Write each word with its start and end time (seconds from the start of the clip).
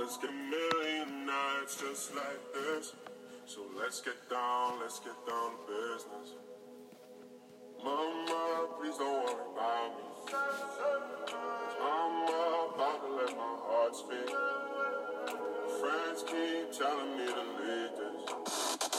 Let's 0.00 0.16
get 0.16 0.30
a 0.30 0.32
million 0.32 1.26
nights 1.26 1.76
just 1.76 2.14
like 2.14 2.54
this. 2.54 2.94
So 3.44 3.60
let's 3.78 4.00
get 4.00 4.14
down, 4.30 4.80
let's 4.80 4.98
get 4.98 5.12
down 5.28 5.50
to 5.50 5.58
business. 5.68 6.36
Mama, 7.84 8.68
please 8.80 8.96
don't 8.96 9.26
worry 9.26 9.34
about 9.52 9.90
me. 9.98 10.04
I'm 11.82 12.24
about 12.74 12.98
to 13.02 13.08
let 13.14 13.36
my 13.36 13.56
heart 13.68 13.94
speak. 13.94 14.30
Friends 15.80 16.22
keep 16.22 16.72
telling 16.78 17.18
me 17.18 17.26
to 17.26 17.44
leave 17.60 17.92
this. 18.00 18.89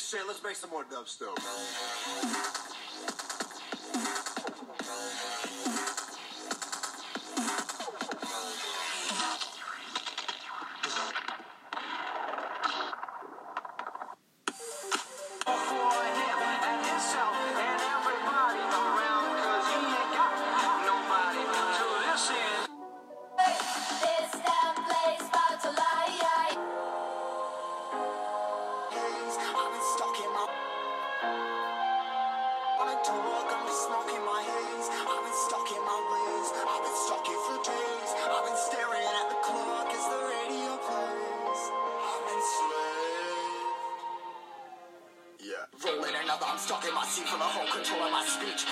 This 0.00 0.08
shit. 0.08 0.26
Let's 0.26 0.42
make 0.42 0.56
some 0.56 0.70
more 0.70 0.84
dubstep. 0.84 2.79
Another, 46.30 46.46
I'm 46.46 46.58
stuck 46.58 46.86
in 46.86 46.94
my 46.94 47.04
seat 47.06 47.26
for 47.26 47.38
the 47.38 47.42
whole 47.42 47.66
control 47.66 48.04
of 48.04 48.12
my 48.12 48.24
speech. 48.24 48.66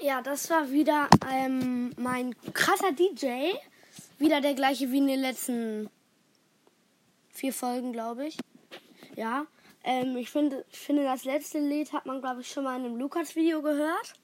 Ja, 0.00 0.22
das 0.22 0.50
war 0.50 0.72
wieder 0.72 1.08
ähm, 1.30 1.92
mein 1.96 2.34
krasser 2.52 2.90
DJ. 2.90 3.54
Wieder 4.18 4.40
der 4.40 4.54
gleiche 4.54 4.90
wie 4.90 4.98
in 4.98 5.06
den 5.06 5.20
letzten 5.20 5.88
vier 7.30 7.52
Folgen, 7.52 7.92
glaube 7.92 8.26
ich. 8.26 8.36
Ja. 9.16 9.46
Ähm, 9.82 10.16
ich 10.16 10.30
finde, 10.30 10.64
finde, 10.68 11.02
das 11.02 11.24
letzte 11.24 11.58
Lied 11.58 11.92
hat 11.92 12.06
man, 12.06 12.20
glaube 12.20 12.42
ich, 12.42 12.48
schon 12.48 12.62
mal 12.64 12.78
in 12.78 12.84
einem 12.84 12.96
Lukas-Video 12.96 13.62
gehört. 13.62 14.14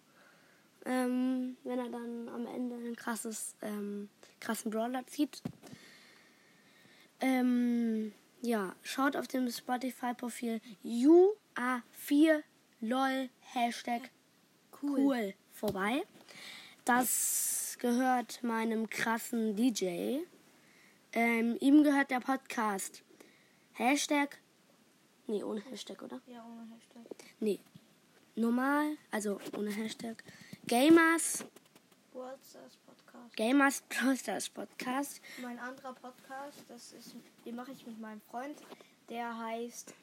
Ähm, 0.84 1.56
wenn 1.64 1.78
er 1.78 1.88
dann 1.88 2.28
am 2.28 2.46
Ende 2.46 2.76
einen 2.76 2.96
krasses, 2.96 3.56
ähm, 3.62 4.10
krassen 4.40 4.70
Brawler 4.70 5.06
zieht. 5.06 5.40
Ähm, 7.20 8.12
ja, 8.40 8.74
schaut 8.82 9.16
auf 9.16 9.28
dem 9.28 9.48
Spotify-Profil 9.48 10.60
UA4LOL 10.84 13.28
Hashtag 13.40 14.10
cool. 14.82 15.34
vorbei. 15.52 16.02
Das 16.84 17.76
gehört 17.78 18.42
meinem 18.42 18.90
krassen 18.90 19.54
DJ. 19.54 20.18
Ähm, 21.12 21.56
ihm 21.60 21.84
gehört 21.84 22.10
der 22.10 22.20
Podcast. 22.20 23.04
Hashtag. 23.74 24.42
Nee, 25.32 25.42
ohne 25.44 25.62
Hashtag, 25.62 26.02
oder? 26.02 26.20
Ja, 26.26 26.44
ohne 26.44 26.70
Hashtag. 26.74 27.06
Nee. 27.40 27.58
Normal, 28.34 28.98
also 29.10 29.40
ohne 29.56 29.70
Hashtag. 29.70 30.22
Gamers, 30.66 31.46
Worldstars 32.12 32.76
Podcast. 32.84 33.36
Gamers 33.36 33.82
Brawl 33.88 34.14
Stars 34.18 34.50
Podcast. 34.50 35.22
Mein 35.40 35.58
anderer 35.58 35.94
Podcast, 35.94 36.58
das 36.68 36.92
ist, 36.92 37.16
den 37.46 37.56
mache 37.56 37.72
ich 37.72 37.86
mit 37.86 37.98
meinem 37.98 38.20
Freund. 38.30 38.58
Der 39.08 39.38
heißt 39.38 39.94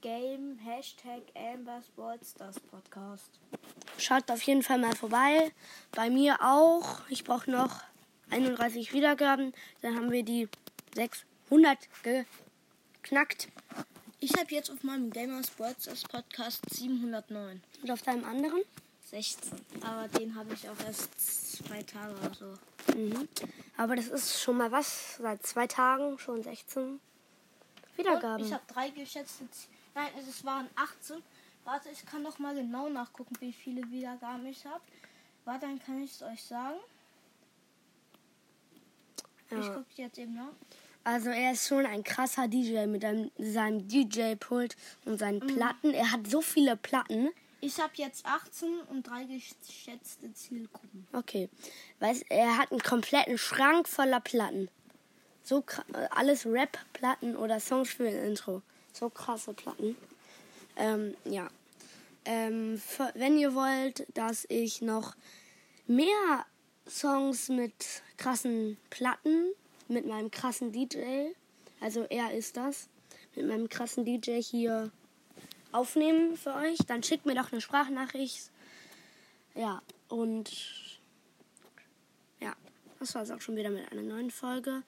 Game 0.00 0.58
Hashtag 0.58 1.22
Ambers 1.34 1.90
Worldstars 1.96 2.60
Podcast. 2.60 3.40
Schaut 3.98 4.30
auf 4.30 4.42
jeden 4.42 4.62
Fall 4.62 4.78
mal 4.78 4.94
vorbei. 4.94 5.50
Bei 5.90 6.08
mir 6.08 6.38
auch. 6.40 7.00
Ich 7.08 7.24
brauche 7.24 7.50
noch 7.50 7.82
31 8.30 8.92
Wiedergaben. 8.92 9.54
Dann 9.80 9.96
haben 9.96 10.12
wir 10.12 10.22
die 10.22 10.48
600 10.94 11.78
geknackt. 12.04 13.48
Ich 14.24 14.32
habe 14.38 14.54
jetzt 14.54 14.70
auf 14.70 14.84
meinem 14.84 15.10
Gamers 15.10 15.58
Worldstars 15.58 16.04
Podcast 16.04 16.62
709. 16.70 17.60
Und 17.82 17.90
auf 17.90 18.02
deinem 18.02 18.24
anderen? 18.24 18.60
16. 19.06 19.52
Aber 19.82 20.06
den 20.06 20.36
habe 20.36 20.54
ich 20.54 20.68
auch 20.68 20.78
erst 20.86 21.56
zwei 21.56 21.82
Tage 21.82 22.14
oder 22.14 22.32
so. 22.32 22.94
Mhm. 22.96 23.28
Aber 23.76 23.96
das 23.96 24.06
ist 24.06 24.40
schon 24.40 24.58
mal 24.58 24.70
was. 24.70 25.16
Seit 25.16 25.44
zwei 25.44 25.66
Tagen 25.66 26.20
schon 26.20 26.40
16 26.40 27.00
Wiedergaben. 27.96 28.42
Und 28.42 28.46
ich 28.46 28.54
habe 28.54 28.62
drei 28.68 28.90
geschätzte. 28.90 29.44
Nein, 29.96 30.12
es 30.28 30.44
waren 30.44 30.70
18. 30.76 31.20
Warte, 31.64 31.88
ich 31.90 32.06
kann 32.06 32.22
noch 32.22 32.38
mal 32.38 32.54
genau 32.54 32.88
nachgucken, 32.88 33.34
wie 33.40 33.52
viele 33.52 33.82
Wiedergaben 33.90 34.46
ich 34.46 34.64
habe. 34.66 34.82
Warte, 35.44 35.66
dann 35.66 35.82
kann 35.82 36.00
ich 36.00 36.12
es 36.12 36.22
euch 36.22 36.44
sagen. 36.44 36.78
Ich 39.50 39.58
Ja. 39.66 39.74
gucke 39.74 39.86
jetzt 39.96 40.16
eben 40.16 40.34
nach. 40.34 40.52
Also 41.04 41.30
er 41.30 41.52
ist 41.52 41.66
schon 41.66 41.84
ein 41.84 42.04
krasser 42.04 42.48
DJ 42.48 42.86
mit 42.86 43.04
einem, 43.04 43.30
seinem 43.38 43.88
DJ-Pult 43.88 44.76
und 45.04 45.18
seinen 45.18 45.40
Platten. 45.40 45.92
Er 45.94 46.12
hat 46.12 46.26
so 46.28 46.40
viele 46.40 46.76
Platten. 46.76 47.30
Ich 47.60 47.80
habe 47.80 47.92
jetzt 47.96 48.26
18 48.26 48.80
und 48.90 49.06
drei 49.06 49.24
geschätzte 49.24 50.32
Zielgruppen. 50.32 51.06
Okay. 51.12 51.48
Weiß, 52.00 52.22
er 52.28 52.58
hat 52.58 52.70
einen 52.70 52.82
kompletten 52.82 53.38
Schrank 53.38 53.88
voller 53.88 54.20
Platten. 54.20 54.68
So 55.44 55.64
alles 56.10 56.46
Rap-Platten 56.46 57.36
oder 57.36 57.58
Songs 57.58 57.90
für 57.90 58.06
ein 58.08 58.16
Intro. 58.16 58.62
So 58.92 59.10
krasse 59.10 59.54
Platten. 59.54 59.96
Ähm, 60.76 61.16
ja. 61.24 61.48
Ähm, 62.24 62.80
wenn 63.14 63.38
ihr 63.38 63.54
wollt, 63.54 64.06
dass 64.14 64.46
ich 64.48 64.82
noch 64.82 65.16
mehr 65.86 66.46
Songs 66.88 67.48
mit 67.48 68.02
krassen 68.16 68.76
Platten, 68.90 69.52
mit 69.88 70.06
meinem 70.06 70.30
krassen 70.30 70.72
DJ, 70.72 71.30
also 71.80 72.04
er 72.04 72.32
ist 72.32 72.56
das, 72.56 72.88
mit 73.34 73.46
meinem 73.46 73.68
krassen 73.68 74.04
DJ 74.04 74.40
hier 74.40 74.90
aufnehmen 75.72 76.36
für 76.36 76.54
euch, 76.54 76.78
dann 76.86 77.02
schickt 77.02 77.26
mir 77.26 77.34
doch 77.34 77.50
eine 77.52 77.60
Sprachnachricht. 77.60 78.50
Ja, 79.54 79.82
und 80.08 80.50
ja, 82.40 82.54
Das 83.00 83.14
war 83.14 83.22
es 83.22 83.30
auch 83.30 83.40
schon 83.40 83.56
wieder 83.56 83.70
mit 83.70 83.90
einer 83.90 84.02
neuen 84.02 84.30
Folge. 84.30 84.82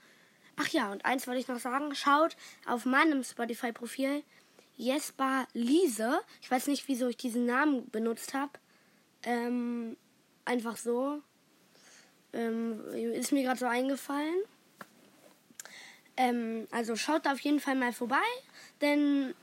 Ach 0.56 0.68
ja, 0.68 0.92
und 0.92 1.04
eins 1.04 1.26
wollte 1.26 1.40
ich 1.40 1.48
noch 1.48 1.58
sagen. 1.58 1.94
Schaut 1.94 2.36
auf 2.66 2.84
meinem 2.84 3.24
Spotify-Profil 3.24 4.22
Jesper 4.76 5.46
Liese. 5.52 6.20
Ich 6.42 6.50
weiß 6.50 6.66
nicht, 6.68 6.86
wieso 6.88 7.08
ich 7.08 7.16
diesen 7.16 7.46
Namen 7.46 7.88
benutzt 7.90 8.34
habe. 8.34 8.52
Ähm, 9.22 9.96
einfach 10.44 10.76
so. 10.76 11.20
Ähm, 12.32 12.80
ist 12.92 13.32
mir 13.32 13.42
gerade 13.42 13.60
so 13.60 13.66
eingefallen. 13.66 14.36
Ähm, 16.16 16.68
also 16.70 16.96
schaut 16.96 17.26
auf 17.26 17.40
jeden 17.40 17.60
Fall 17.60 17.74
mal 17.74 17.92
vorbei, 17.92 18.22
denn 18.80 19.34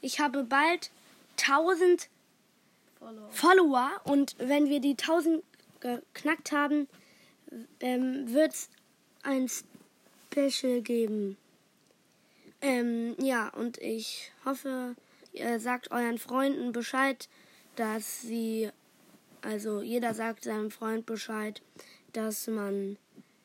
ich 0.00 0.20
habe 0.20 0.44
bald 0.44 0.90
1000 1.38 2.08
Follow. 2.98 3.30
Follower 3.30 3.90
und 4.04 4.34
wenn 4.38 4.68
wir 4.68 4.80
die 4.80 4.96
1000 4.96 5.42
geknackt 5.80 6.52
haben, 6.52 6.88
ähm, 7.80 8.32
wird 8.32 8.52
es 8.52 8.70
ein 9.22 9.48
Special 9.48 10.80
geben. 10.80 11.36
Ähm, 12.62 13.14
ja, 13.20 13.48
und 13.50 13.78
ich 13.78 14.32
hoffe, 14.44 14.96
ihr 15.32 15.60
sagt 15.60 15.90
euren 15.90 16.18
Freunden 16.18 16.72
Bescheid, 16.72 17.28
dass 17.76 18.22
sie, 18.22 18.70
also 19.42 19.82
jeder 19.82 20.14
sagt 20.14 20.44
seinem 20.44 20.70
Freund 20.70 21.04
Bescheid, 21.04 21.60
dass 22.12 22.46
man, 22.46 22.96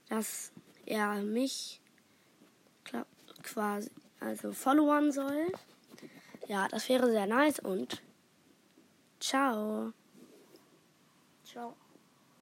dass 0.07 0.51
er 0.85 1.21
mich 1.21 1.80
quasi, 3.41 3.89
also 4.19 4.53
followern 4.53 5.11
soll. 5.11 5.47
Ja, 6.47 6.67
das 6.67 6.89
wäre 6.89 7.09
sehr 7.11 7.27
nice 7.27 7.59
und 7.59 8.01
ciao. 9.19 9.93
Ciao. 11.43 11.75